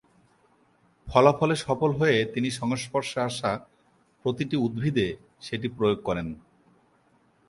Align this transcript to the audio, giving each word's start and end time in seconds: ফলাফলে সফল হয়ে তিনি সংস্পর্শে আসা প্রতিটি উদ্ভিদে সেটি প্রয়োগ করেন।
ফলাফলে 1.07 1.55
সফল 1.65 1.91
হয়ে 1.99 2.17
তিনি 2.33 2.49
সংস্পর্শে 2.59 3.19
আসা 3.29 3.51
প্রতিটি 4.25 4.55
উদ্ভিদে 4.65 5.07
সেটি 5.41 5.67
প্রয়োগ 5.77 5.99
করেন। 6.07 6.27